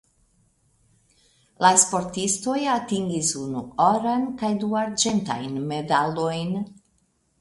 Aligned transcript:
La 1.65 1.69
sportistoj 1.83 2.57
atingis 2.77 3.29
unu 3.43 3.61
oran 3.91 4.27
kaj 4.41 4.51
du 4.65 4.73
arĝentajn 4.85 5.61
medalojn. 5.75 6.59